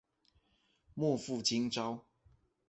[0.95, 2.03] 莫负今朝！